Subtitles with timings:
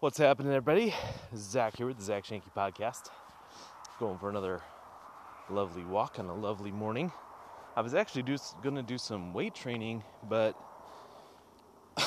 [0.00, 0.94] What's happening, everybody?
[1.36, 3.10] Zach here with the Zach Shanky Podcast.
[3.98, 4.62] Going for another
[5.50, 7.12] lovely walk on a lovely morning.
[7.76, 8.22] I was actually
[8.62, 10.56] going to do some weight training, but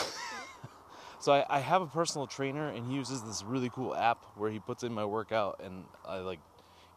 [1.19, 4.49] so I, I, have a personal trainer, and he uses this really cool app where
[4.49, 6.39] he puts in my workout, and I like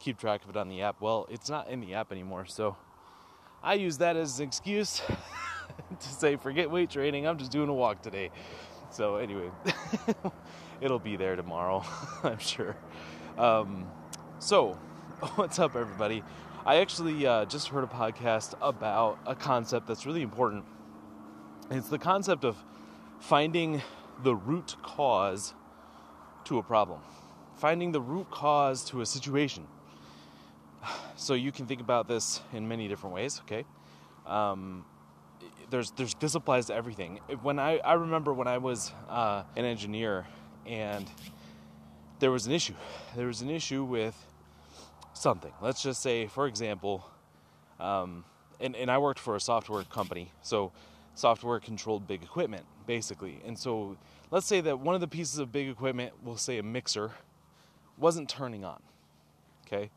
[0.00, 1.02] keep track of it on the app.
[1.02, 2.74] Well, it's not in the app anymore, so
[3.62, 5.02] I use that as an excuse
[6.00, 7.28] to say, forget weight training.
[7.28, 8.30] I'm just doing a walk today.
[8.88, 9.50] So anyway.
[10.80, 11.84] it'll be there tomorrow,
[12.22, 12.76] I'm sure.
[13.38, 13.86] Um,
[14.38, 14.72] so,
[15.36, 16.22] what's up, everybody?
[16.64, 20.64] I actually uh, just heard a podcast about a concept that's really important.
[21.70, 22.56] It's the concept of
[23.20, 23.82] finding
[24.22, 25.54] the root cause
[26.44, 27.00] to a problem,
[27.56, 29.66] finding the root cause to a situation.
[31.18, 33.40] So you can think about this in many different ways.
[33.46, 33.64] Okay,
[34.26, 34.84] um,
[35.70, 37.20] there's there's this applies to everything.
[37.40, 40.26] When I I remember when I was uh, an engineer
[40.66, 41.06] and
[42.18, 42.74] there was an issue.
[43.14, 44.16] There was an issue with
[45.14, 45.52] something.
[45.60, 47.06] Let's just say, for example,
[47.80, 48.24] um,
[48.60, 50.72] and, and I worked for a software company, so
[51.14, 53.40] software controlled big equipment, basically.
[53.44, 53.96] And so
[54.30, 57.12] let's say that one of the pieces of big equipment, we'll say a mixer,
[57.98, 58.82] wasn't turning on.
[59.66, 59.90] Okay?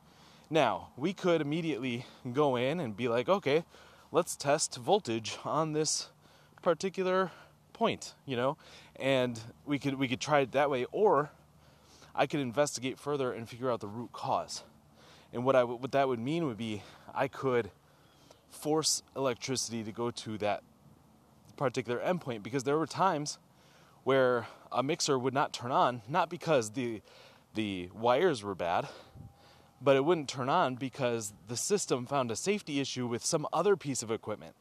[0.50, 3.64] Now, we could immediately go in and be like, okay,
[4.12, 6.10] let's test voltage on this
[6.62, 7.32] particular
[7.80, 8.58] point, you know,
[8.98, 11.32] and we could we could try it that way, or
[12.14, 14.64] I could investigate further and figure out the root cause.
[15.32, 16.84] And what I what that would mean would be
[17.16, 17.72] I could
[18.50, 20.62] force electricity to go to that
[21.56, 23.40] particular endpoint because there were times
[24.04, 27.02] where a mixer would not turn on, not because the
[27.56, 28.90] the wires were bad,
[29.82, 33.78] but it wouldn't turn on because the system found a safety issue with some other
[33.78, 34.54] piece of equipment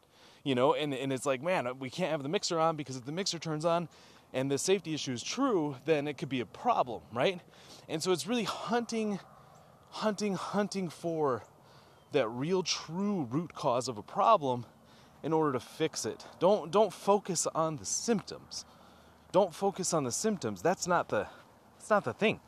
[0.48, 3.04] you know, and, and it's like, man, we can't have the mixer on because if
[3.04, 3.86] the mixer turns on
[4.32, 7.42] and the safety issue is true, then it could be a problem, right?
[7.86, 9.20] And so it's really hunting,
[9.90, 11.42] hunting, hunting for
[12.12, 14.64] that real true root cause of a problem
[15.22, 16.24] in order to fix it.
[16.38, 18.64] Don't don't focus on the symptoms.
[19.32, 20.62] Don't focus on the symptoms.
[20.62, 21.26] That's not the
[21.76, 22.40] that's not the thing.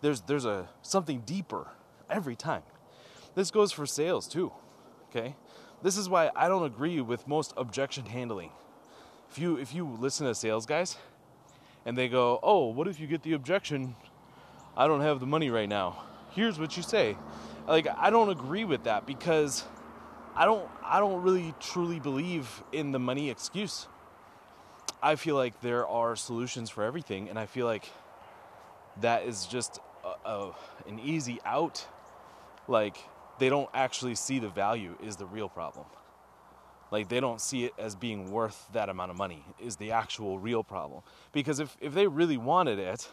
[0.00, 1.68] There's there's a something deeper
[2.10, 2.64] every time.
[3.36, 4.50] This goes for sales too.
[5.08, 5.36] Okay?
[5.82, 8.50] This is why I don't agree with most objection handling.
[9.30, 10.96] If you if you listen to sales guys
[11.84, 13.96] and they go, "Oh, what if you get the objection?
[14.76, 17.16] I don't have the money right now." Here's what you say.
[17.66, 19.64] Like I don't agree with that because
[20.36, 23.88] I don't I don't really truly believe in the money excuse.
[25.02, 27.90] I feel like there are solutions for everything and I feel like
[29.00, 30.54] that is just a, a,
[30.86, 31.84] an easy out
[32.68, 32.96] like
[33.42, 35.86] they don't actually see the value is the real problem.
[36.92, 40.38] Like they don't see it as being worth that amount of money is the actual
[40.38, 41.02] real problem.
[41.32, 43.10] Because if, if they really wanted it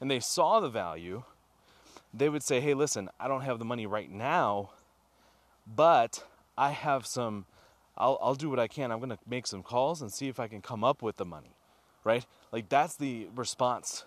[0.00, 1.22] and they saw the value,
[2.12, 4.70] they would say, hey, listen, I don't have the money right now,
[5.64, 6.24] but
[6.58, 7.46] I have some,
[7.96, 8.90] I'll, I'll do what I can.
[8.90, 11.24] I'm going to make some calls and see if I can come up with the
[11.24, 11.54] money,
[12.02, 12.26] right?
[12.50, 14.04] Like that's the response.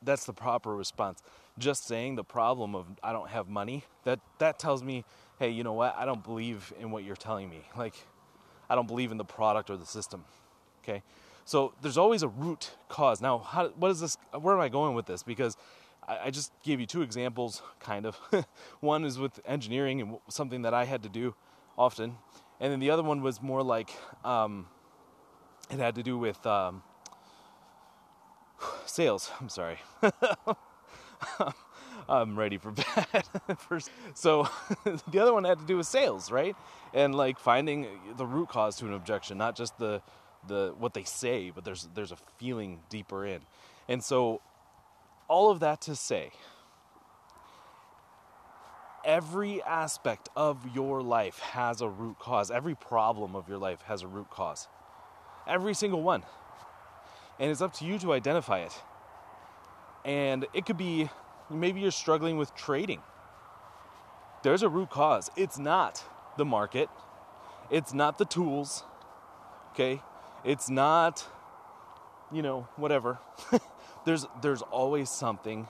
[0.00, 1.22] That's the proper response
[1.58, 5.04] just saying the problem of I don't have money, that that tells me,
[5.38, 5.94] hey, you know what?
[5.96, 7.62] I don't believe in what you're telling me.
[7.76, 7.94] Like
[8.68, 10.24] I don't believe in the product or the system.
[10.82, 11.02] Okay?
[11.44, 13.20] So there's always a root cause.
[13.20, 14.16] Now, how, what is this?
[14.38, 15.22] Where am I going with this?
[15.22, 15.56] Because
[16.06, 18.18] I, just gave you two examples, kind of.
[18.80, 21.34] one is with engineering and something that I had to do
[21.76, 22.16] often,
[22.60, 23.90] and then the other one was more like
[24.24, 24.66] um,
[25.70, 26.82] it had to do with um,
[28.86, 29.30] sales.
[29.40, 29.78] I'm sorry.
[32.08, 33.24] I'm ready for bed.
[34.14, 34.48] so
[35.10, 36.56] the other one had to do with sales, right?
[36.92, 37.86] And like finding
[38.16, 40.02] the root cause to an objection, not just the
[40.46, 43.40] the what they say, but there's there's a feeling deeper in.
[43.88, 44.42] And so
[45.28, 46.32] all of that to say
[49.04, 52.50] every aspect of your life has a root cause.
[52.50, 54.68] Every problem of your life has a root cause.
[55.46, 56.24] Every single one.
[57.38, 58.72] And it's up to you to identify it.
[60.04, 61.08] And it could be
[61.50, 63.00] maybe you're struggling with trading.
[64.42, 65.30] There's a root cause.
[65.36, 66.04] It's not
[66.36, 66.88] the market,
[67.70, 68.84] it's not the tools,
[69.72, 70.02] okay?
[70.44, 71.26] It's not,
[72.30, 73.18] you know, whatever.
[74.04, 75.68] there's, there's always something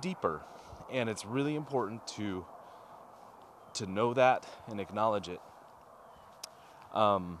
[0.00, 0.42] deeper.
[0.90, 2.46] And it's really important to,
[3.74, 5.40] to know that and acknowledge it.
[6.94, 7.38] Um,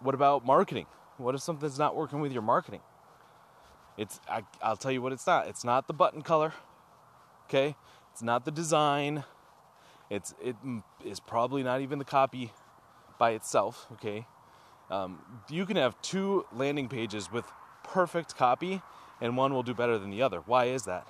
[0.00, 0.86] what about marketing?
[1.16, 2.80] What if something's not working with your marketing?
[3.96, 5.46] It's I, I'll tell you what it's not.
[5.46, 6.52] It's not the button color.
[7.48, 7.76] Okay?
[8.12, 9.24] It's not the design.
[10.10, 10.56] It's it
[11.04, 12.52] is probably not even the copy
[13.18, 14.26] by itself, okay?
[14.90, 17.44] Um, you can have two landing pages with
[17.82, 18.82] perfect copy
[19.20, 20.40] and one will do better than the other.
[20.40, 21.06] Why is that?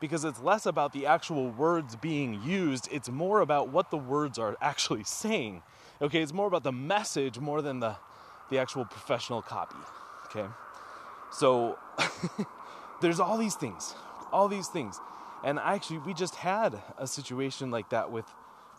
[0.00, 4.38] Because it's less about the actual words being used, it's more about what the words
[4.38, 5.62] are actually saying.
[6.02, 7.96] Okay, it's more about the message more than the
[8.50, 9.76] the actual professional copy.
[10.26, 10.46] Okay?
[11.32, 11.78] So
[13.00, 13.94] there's all these things,
[14.32, 15.00] all these things.
[15.44, 18.26] And actually we just had a situation like that with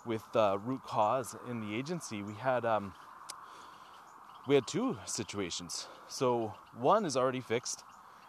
[0.06, 2.24] with uh, root cause in the agency.
[2.24, 2.94] We had um,
[4.48, 5.88] we had two situations.
[6.08, 7.84] So one is already fixed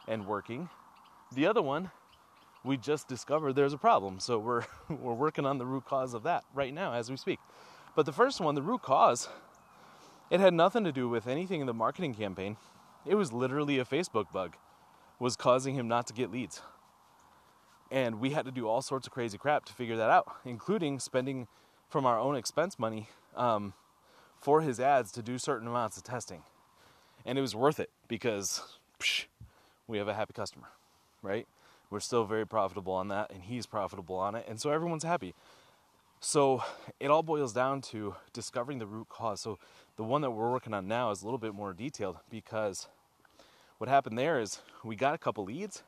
[0.09, 0.69] and working.
[1.35, 1.91] The other one,
[2.65, 4.19] we just discovered there's a problem.
[4.20, 7.38] So we're we're working on the root cause of that right now as we speak.
[7.94, 9.29] But the first one, the root cause,
[10.31, 12.56] it had nothing to do with anything in the marketing campaign.
[13.06, 14.56] It was literally a Facebook bug
[15.18, 16.62] was causing him not to get leads.
[17.90, 21.00] And we had to do all sorts of crazy crap to figure that out, including
[21.00, 21.48] spending
[21.88, 23.72] from our own expense money um,
[24.40, 26.42] for his ads to do certain amounts of testing.
[27.24, 28.62] And it was worth it because
[29.00, 29.24] psh,
[29.86, 30.68] we have a happy customer,
[31.22, 31.46] right?
[31.90, 35.34] We're still very profitable on that, and he's profitable on it, and so everyone's happy.
[36.20, 36.62] So
[37.00, 39.40] it all boils down to discovering the root cause.
[39.40, 39.58] So
[39.98, 42.86] the one that we're working on now is a little bit more detailed because
[43.78, 45.82] what happened there is we got a couple leads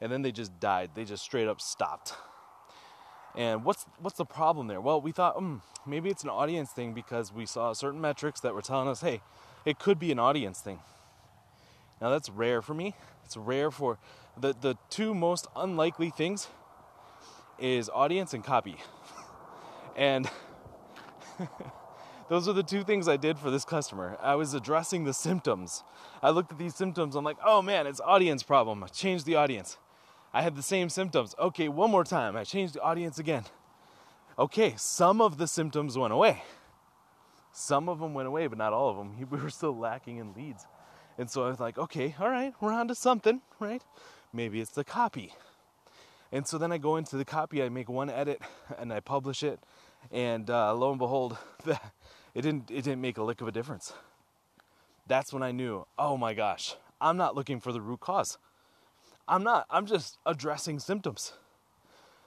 [0.00, 0.90] and then they just died.
[0.94, 2.14] They just straight up stopped.
[3.34, 4.80] And what's what's the problem there?
[4.80, 8.54] Well, we thought mm, maybe it's an audience thing because we saw certain metrics that
[8.54, 9.20] were telling us, hey,
[9.64, 10.78] it could be an audience thing.
[12.00, 12.94] Now that's rare for me.
[13.24, 13.98] It's rare for
[14.38, 16.46] the the two most unlikely things
[17.58, 18.76] is audience and copy.
[19.96, 20.30] and
[22.34, 24.18] those are the two things I did for this customer.
[24.20, 25.84] I was addressing the symptoms.
[26.20, 27.14] I looked at these symptoms.
[27.14, 28.82] I'm like, oh man, it's audience problem.
[28.82, 29.78] I changed the audience.
[30.32, 31.36] I had the same symptoms.
[31.38, 32.34] Okay, one more time.
[32.36, 33.44] I changed the audience again.
[34.36, 36.42] Okay, some of the symptoms went away.
[37.52, 39.14] Some of them went away, but not all of them.
[39.30, 40.66] We were still lacking in leads.
[41.16, 43.84] And so I was like, okay, all right, we're on to something, right?
[44.32, 45.34] Maybe it's the copy.
[46.32, 48.42] And so then I go into the copy, I make one edit,
[48.76, 49.60] and I publish it,
[50.10, 51.38] and uh, lo and behold,
[52.34, 53.92] it didn't it didn't make a lick of a difference.
[55.06, 58.38] That's when I knew, oh my gosh, I'm not looking for the root cause.
[59.26, 59.66] I'm not.
[59.70, 61.32] I'm just addressing symptoms.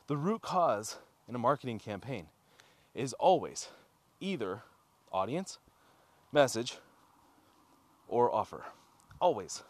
[0.08, 2.28] The root cause in a marketing campaign
[2.96, 3.70] is always
[4.20, 4.64] either
[5.12, 5.60] audience,
[6.32, 6.78] message,
[8.08, 8.66] or offer.
[9.20, 9.64] Always.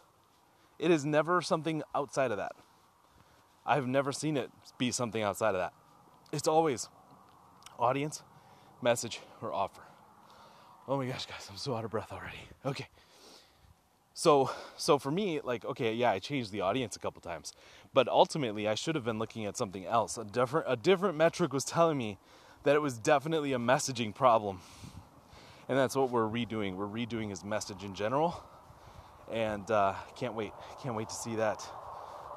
[0.78, 2.52] It is never something outside of that.
[3.66, 5.72] I've never seen it be something outside of that.
[6.32, 6.88] It's always
[7.78, 8.22] audience,
[8.80, 9.82] message, or offer.
[10.90, 12.38] Oh my gosh, guys, I'm so out of breath already.
[12.64, 12.88] Okay.
[14.14, 17.52] So, so for me, like, okay, yeah, I changed the audience a couple times,
[17.92, 20.16] but ultimately, I should have been looking at something else.
[20.16, 22.16] A different, a different metric was telling me
[22.64, 24.60] that it was definitely a messaging problem,
[25.68, 26.74] and that's what we're redoing.
[26.74, 28.42] We're redoing his message in general,
[29.30, 30.52] and uh, can't wait,
[30.82, 31.62] can't wait to see that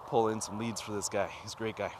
[0.07, 1.29] pull in some leads for this guy.
[1.41, 1.93] He's a great guy.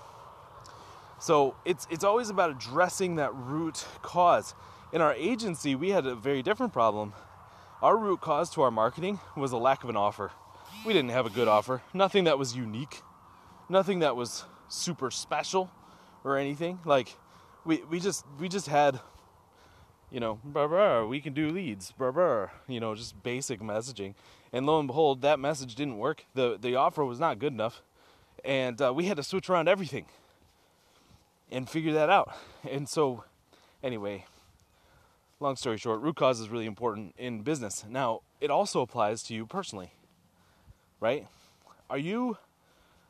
[1.18, 4.53] So it's it's always about addressing that root cause.
[4.94, 7.14] In our agency, we had a very different problem
[7.82, 10.32] our root cause to our marketing was a lack of an offer.
[10.86, 11.82] We didn't have a good offer.
[11.96, 13.02] Nothing that was unique.
[13.70, 15.72] Nothing that was super special
[16.24, 16.80] or anything.
[16.86, 17.16] Like
[17.66, 19.00] we we just we just had
[20.12, 24.14] you know, blah, blah, we can do leads, blah, blah, you know, just basic messaging.
[24.52, 26.26] And lo and behold, that message didn't work.
[26.34, 27.82] The, the offer was not good enough.
[28.44, 30.06] And uh, we had to switch around everything
[31.50, 32.34] and figure that out.
[32.70, 33.24] And so,
[33.82, 34.25] anyway,
[35.41, 37.83] long story short, root cause is really important in business.
[37.89, 39.93] Now, it also applies to you personally.
[41.00, 41.27] Right?
[41.89, 42.38] Are you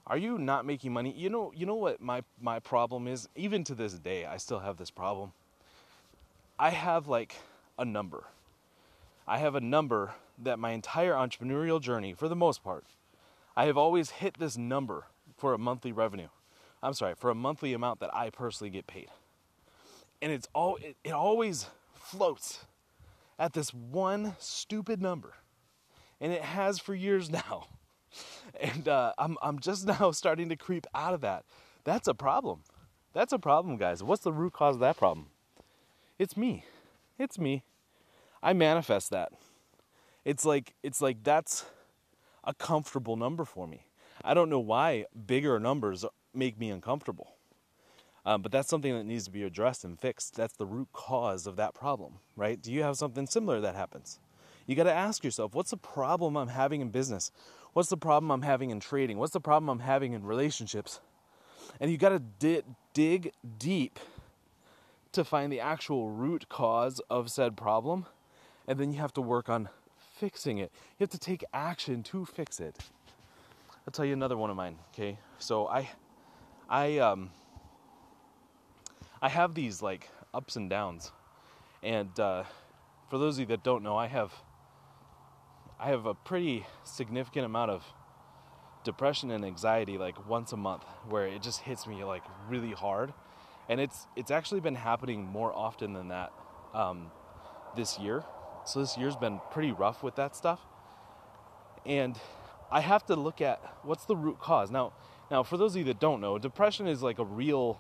[0.08, 1.14] are you not making money?
[1.16, 3.28] You know, you know what my my problem is?
[3.36, 5.34] Even to this day, I still have this problem.
[6.58, 7.36] I have like
[7.78, 8.26] a number.
[9.28, 12.86] I have a number that my entire entrepreneurial journey, for the most part,
[13.56, 15.06] I have always hit this number
[15.38, 16.30] for a monthly revenue.
[16.84, 19.10] I'm sorry, for a monthly amount that I personally get paid.
[20.22, 21.68] And it's all it, it always
[22.12, 22.66] floats
[23.40, 25.34] at this one stupid number.
[26.20, 27.68] And it has for years now.
[28.60, 31.46] And uh, I'm, I'm just now starting to creep out of that.
[31.84, 32.64] That's a problem.
[33.14, 34.04] That's a problem, guys.
[34.04, 35.28] What's the root cause of that problem?
[36.20, 36.66] It's me.
[37.18, 37.64] It's me.
[38.44, 39.32] I manifest that.
[40.24, 41.66] It's like it's like that's
[42.44, 43.88] a comfortable number for me.
[44.24, 47.36] I don't know why bigger numbers make me uncomfortable.
[48.26, 50.36] Um, but that's something that needs to be addressed and fixed.
[50.36, 52.62] That's the root cause of that problem, right?
[52.62, 54.20] Do you have something similar that happens?
[54.68, 57.32] You got to ask yourself, what's the problem I'm having in business?
[57.74, 59.18] What's the problem I'm having in trading?
[59.18, 61.00] What's the problem I'm having in relationships?
[61.80, 62.64] And you got to di-
[62.94, 64.00] dig deep
[65.14, 68.06] to find the actual root cause of said problem.
[68.68, 69.70] And then you have to work on
[70.20, 70.72] fixing it.
[71.00, 72.78] You have to take action to fix it.
[73.88, 75.18] I'll tell you another one of mine, okay?
[75.40, 75.90] So I
[76.70, 77.32] I um
[79.22, 81.12] I have these like ups and downs.
[81.84, 82.44] And uh,
[83.10, 84.34] for those of you that don't know, I have
[85.80, 87.84] I have a pretty significant amount of
[88.84, 93.14] depression and anxiety like once a month where it just hits me like really hard.
[93.70, 96.34] And it's it's actually been happening more often than that
[96.74, 97.12] um,
[97.76, 98.24] this year.
[98.66, 100.62] So this year's been pretty rough with that stuff.
[101.86, 102.20] And
[102.74, 104.72] i have to look at what's the root cause.
[104.72, 104.94] Now
[105.30, 107.80] now for those of you that don't know depression is like a real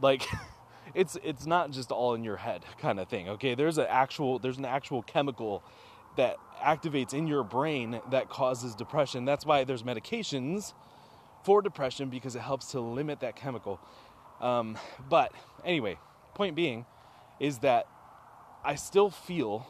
[0.00, 0.26] like
[0.94, 4.38] it's it's not just all in your head kind of thing okay there's an actual
[4.38, 5.62] there's an actual chemical
[6.16, 9.24] that activates in your brain that causes depression.
[9.24, 10.74] That's why there's medications
[11.44, 13.80] for depression because it helps to limit that chemical.
[14.40, 14.76] Um,
[15.08, 15.32] but
[15.64, 15.98] anyway,
[16.34, 16.84] point being
[17.38, 17.86] is that
[18.64, 19.66] I still feel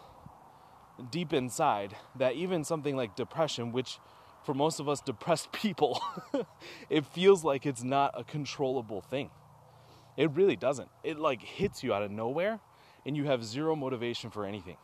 [1.11, 3.99] deep inside that even something like depression, which
[4.45, 6.03] for most of us depressed people,
[6.89, 9.31] it feels like it's not a controllable thing.
[10.21, 10.89] It really doesn't.
[11.05, 12.61] It like hits you out of nowhere
[13.07, 14.77] and you have zero motivation for anything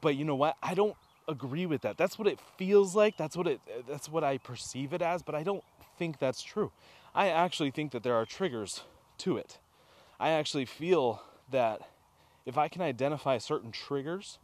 [0.00, 0.56] but you know what?
[0.62, 0.96] I don't
[1.28, 1.96] agree with that.
[1.96, 3.16] That's what it feels like.
[3.16, 5.64] That's what it that's what I perceive it as, but I don't
[5.98, 6.72] think that's true.
[7.14, 8.82] I actually think that there are triggers
[9.18, 9.58] to it.
[10.18, 11.82] I actually feel that
[12.46, 14.38] if I can identify certain triggers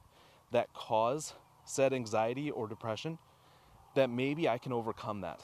[0.52, 3.18] that cause said anxiety or depression,
[3.94, 5.40] that maybe I can overcome that.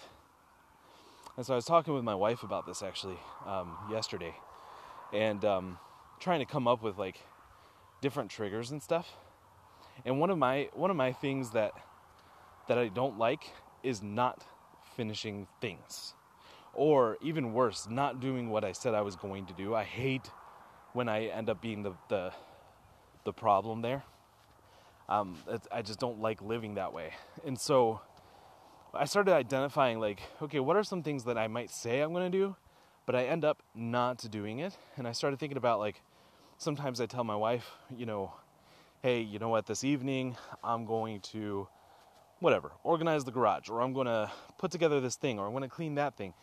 [1.36, 4.34] And so I was talking with my wife about this actually um, yesterday,
[5.12, 5.78] and um,
[6.20, 7.18] trying to come up with like
[8.00, 9.16] different triggers and stuff.
[10.04, 11.72] And one of my one of my things that
[12.68, 13.50] that I don't like
[13.82, 14.44] is not
[14.96, 16.14] finishing things.
[16.72, 19.74] Or even worse, not doing what I said I was going to do.
[19.74, 20.28] I hate
[20.92, 22.32] when I end up being the the,
[23.24, 24.04] the problem there.
[25.08, 25.36] Um,
[25.70, 27.12] I just don't like living that way.
[27.44, 28.00] And so
[28.96, 32.30] I started identifying like, okay, what are some things that I might say I'm going
[32.30, 32.56] to do,
[33.06, 34.76] but I end up not doing it.
[34.96, 36.02] And I started thinking about like,
[36.58, 38.32] sometimes I tell my wife, you know,
[39.02, 41.68] hey, you know what, this evening I'm going to,
[42.40, 45.62] whatever, organize the garage, or I'm going to put together this thing, or I'm going
[45.62, 46.34] to clean that thing.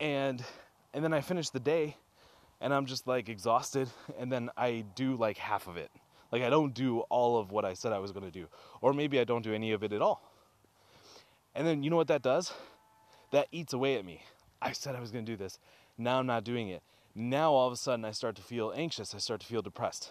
[0.00, 0.42] And,
[0.94, 1.96] and then I finish the day
[2.60, 5.90] and I'm just like exhausted, and then I do like half of it.
[6.30, 8.48] Like I don't do all of what I said I was going to do,
[8.80, 10.29] or maybe I don't do any of it at all.
[11.60, 12.54] And then you know what that does?
[13.32, 14.22] That eats away at me.
[14.62, 15.58] I said I was going to do this.
[15.98, 16.82] Now I'm not doing it.
[17.14, 19.14] Now all of a sudden I start to feel anxious.
[19.14, 20.10] I start to feel depressed.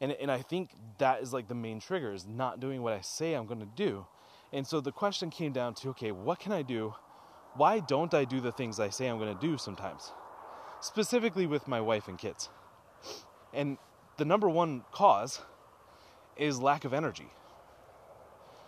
[0.00, 3.02] And, and I think that is like the main trigger is not doing what I
[3.02, 4.06] say I'm going to do.
[4.50, 6.94] And so the question came down to okay, what can I do?
[7.56, 10.10] Why don't I do the things I say I'm going to do sometimes?
[10.80, 12.48] Specifically with my wife and kids.
[13.52, 13.76] And
[14.16, 15.42] the number one cause
[16.38, 17.28] is lack of energy.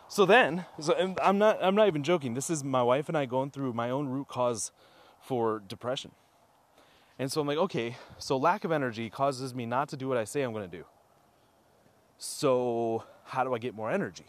[0.09, 2.35] So then, so I'm not I'm not even joking.
[2.35, 4.71] This is my wife and I going through my own root cause
[5.21, 6.13] for depression.
[7.19, 10.19] And so I'm like, okay, so lack of energy causes me not to do what
[10.19, 10.85] I say I'm going to do.
[12.19, 14.27] So, how do I get more energy?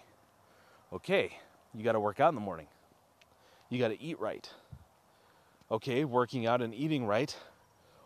[0.92, 1.38] Okay,
[1.74, 2.68] you got to work out in the morning.
[3.70, 4.50] You got to eat right.
[5.70, 7.36] Okay, working out and eating right.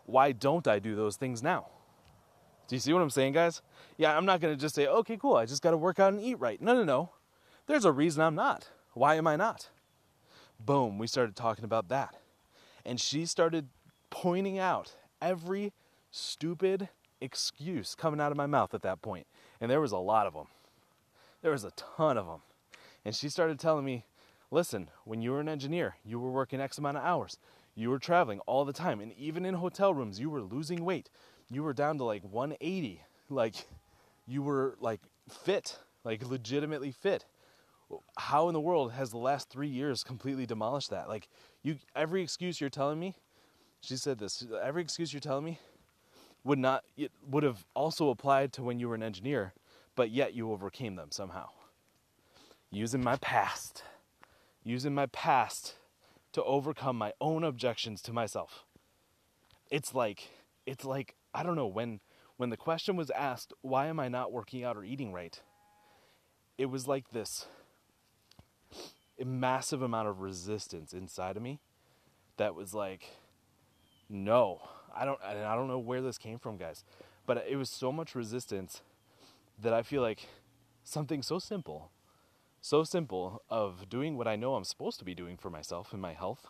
[0.06, 1.66] Why don't I do those things now?
[2.66, 3.62] Do you see what I'm saying, guys?
[3.96, 6.12] Yeah, I'm not going to just say, okay, cool, I just got to work out
[6.12, 6.60] and eat right.
[6.60, 7.10] No, no, no.
[7.66, 8.68] There's a reason I'm not.
[8.94, 9.68] Why am I not?
[10.58, 12.16] Boom, we started talking about that.
[12.84, 13.68] And she started
[14.10, 15.72] pointing out every
[16.10, 16.88] stupid
[17.20, 19.26] excuse coming out of my mouth at that point.
[19.60, 20.48] And there was a lot of them.
[21.40, 22.42] There was a ton of them.
[23.04, 24.04] And she started telling me,
[24.50, 27.38] listen, when you were an engineer, you were working X amount of hours.
[27.74, 29.00] You were traveling all the time.
[29.00, 31.08] And even in hotel rooms, you were losing weight.
[31.50, 33.02] You were down to like 180.
[33.30, 33.54] Like,
[34.26, 37.24] you were like fit, like legitimately fit.
[38.18, 41.08] How in the world has the last three years completely demolished that?
[41.08, 41.28] Like,
[41.62, 43.14] you, every excuse you're telling me,
[43.80, 45.58] she said this, every excuse you're telling me
[46.44, 49.52] would not it would have also applied to when you were an engineer,
[49.94, 51.48] but yet you overcame them somehow.
[52.70, 53.82] Using my past,
[54.64, 55.74] using my past
[56.32, 58.64] to overcome my own objections to myself.
[59.70, 60.30] It's like
[60.66, 62.00] it's like I don't know when
[62.36, 65.40] when the question was asked, why am I not working out or eating right?
[66.58, 67.46] It was like this
[69.20, 71.60] a massive amount of resistance inside of me
[72.36, 73.04] that was like
[74.08, 74.60] no
[74.94, 76.84] I don't and I don't know where this came from, guys,
[77.26, 78.82] but it was so much resistance
[79.60, 80.28] that I feel like
[80.84, 81.90] something so simple,
[82.60, 86.02] so simple of doing what I know I'm supposed to be doing for myself and
[86.02, 86.48] my health,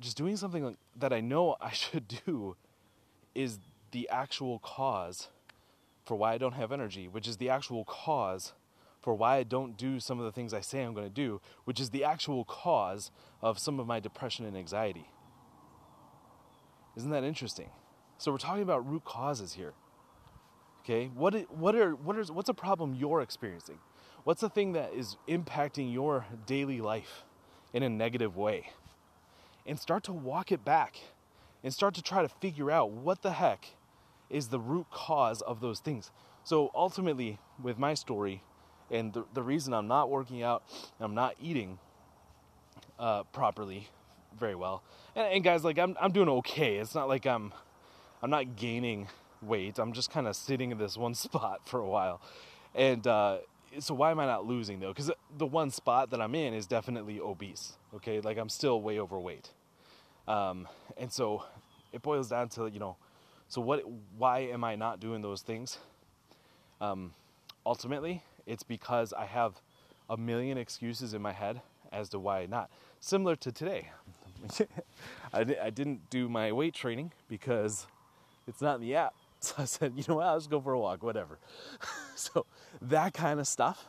[0.00, 2.56] just doing something that I know I should do
[3.34, 3.58] is
[3.90, 5.28] the actual cause
[6.04, 8.52] for why I don't have energy, which is the actual cause
[9.00, 11.40] for why I don't do some of the things I say I'm going to do,
[11.64, 13.10] which is the actual cause
[13.42, 15.08] of some of my depression and anxiety.
[16.96, 17.70] Isn't that interesting?
[18.18, 19.74] So we're talking about root causes here.
[20.80, 23.78] Okay, what what are what is what's a problem you're experiencing?
[24.24, 27.24] What's the thing that is impacting your daily life
[27.72, 28.70] in a negative way?
[29.66, 30.96] And start to walk it back
[31.62, 33.66] and start to try to figure out what the heck
[34.30, 36.10] is the root cause of those things.
[36.44, 38.42] So ultimately, with my story,
[38.90, 40.62] and the, the reason I'm not working out,
[41.00, 41.78] I'm not eating
[42.98, 43.88] uh, properly,
[44.38, 44.82] very well,
[45.14, 46.76] and, and guys, like I'm I'm doing okay.
[46.76, 47.52] It's not like I'm
[48.22, 49.08] I'm not gaining
[49.42, 49.78] weight.
[49.78, 52.20] I'm just kind of sitting in this one spot for a while,
[52.74, 53.38] and uh,
[53.78, 54.92] so why am I not losing though?
[54.92, 57.74] Because the one spot that I'm in is definitely obese.
[57.94, 59.50] Okay, like I'm still way overweight,
[60.28, 61.44] um, and so
[61.92, 62.96] it boils down to you know,
[63.48, 63.82] so what?
[64.16, 65.78] Why am I not doing those things?
[66.80, 67.14] Um,
[67.64, 69.60] ultimately, it's because I have
[70.08, 71.60] a million excuses in my head
[71.92, 72.70] as to why not.
[73.00, 73.90] Similar to today,
[75.32, 77.86] I, I didn't do my weight training because
[78.46, 79.14] it's not in the app.
[79.38, 81.38] So I said, you know what, I'll just go for a walk, whatever.
[82.16, 82.46] so
[82.80, 83.86] that kind of stuff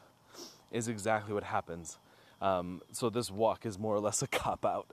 [0.71, 1.97] is exactly what happens.
[2.41, 4.87] Um, so this walk is more or less a cop out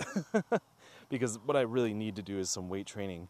[1.10, 3.28] because what I really need to do is some weight training.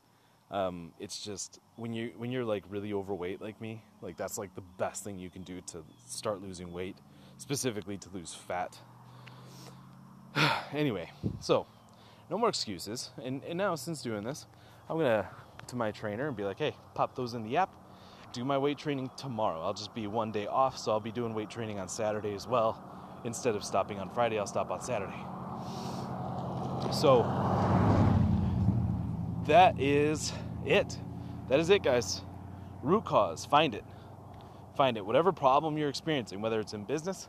[0.55, 4.55] Um, it's just when you when you're like really overweight like me, like that's like
[4.55, 6.97] the best thing you can do to start losing weight,
[7.39, 8.79] specifically to lose fat.
[10.73, 11.67] anyway, so
[12.31, 13.11] no more excuses.
[13.21, 14.47] And, and now since doing this,
[14.89, 15.29] I'm gonna
[15.67, 17.71] to my trainer and be like, hey, pop those in the app.
[18.33, 19.61] Do my weight training tomorrow.
[19.61, 22.47] I'll just be one day off, so I'll be doing weight training on Saturday as
[22.47, 22.81] well.
[23.25, 25.19] Instead of stopping on Friday, I'll stop on Saturday.
[26.93, 27.23] So
[29.47, 30.33] that is
[30.67, 30.99] it.
[31.49, 32.23] That is it, guys.
[32.83, 33.85] Root cause, find it.
[34.77, 35.05] Find it.
[35.05, 37.29] Whatever problem you're experiencing, whether it's in business,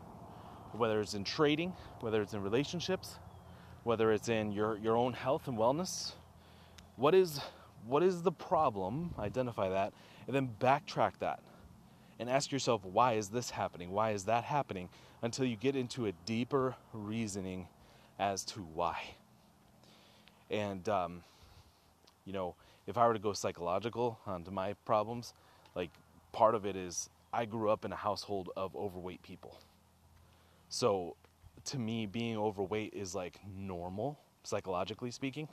[0.74, 3.20] whether it's in trading, whether it's in relationships,
[3.84, 6.14] whether it's in your, your own health and wellness,
[6.96, 7.40] what is
[7.86, 9.94] what is the problem, identify that,
[10.26, 11.40] and then backtrack that
[12.20, 13.92] and ask yourself, why is this happening?
[13.92, 14.90] Why is that happening?
[15.22, 17.68] Until you get into a deeper reasoning
[18.18, 18.98] as to why.
[20.50, 21.24] And, um,
[22.26, 22.56] you know,
[22.88, 25.34] if I were to go psychological onto my problems,
[25.76, 25.90] like
[26.32, 29.60] part of it is I grew up in a household of overweight people.
[30.70, 31.16] So
[31.66, 35.48] to me, being overweight is like normal, psychologically speaking.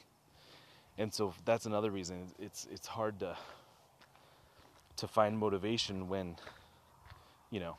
[0.98, 2.32] And so that's another reason.
[2.38, 3.36] It's it's hard to
[4.96, 6.36] to find motivation when
[7.50, 7.76] you know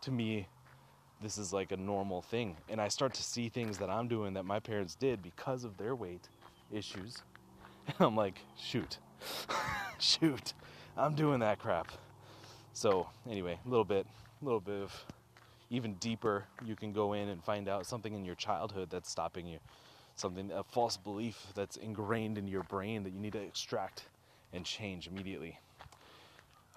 [0.00, 0.48] to me
[1.22, 2.56] this is like a normal thing.
[2.68, 5.76] And i start to see things that i'm doing that my parents did because of
[5.76, 6.28] their weight
[6.72, 7.22] issues
[7.86, 8.98] and i'm like shoot
[9.98, 10.52] shoot
[10.96, 11.92] i'm doing that crap
[12.72, 14.06] so anyway a little bit
[14.40, 15.04] a little bit of
[15.70, 19.46] even deeper you can go in and find out something in your childhood that's stopping
[19.46, 19.58] you
[20.14, 24.04] something, a false belief that's ingrained in your brain that you need to extract
[24.52, 25.58] and change immediately.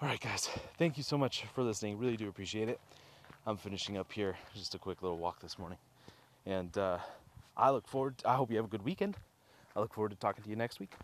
[0.00, 1.98] All right, guys, thank you so much for listening.
[1.98, 2.80] Really do appreciate it.
[3.46, 5.78] I'm finishing up here, just a quick little walk this morning.
[6.46, 6.98] And uh,
[7.56, 9.16] I look forward, to, I hope you have a good weekend.
[9.76, 10.98] I look forward to talking to you next week.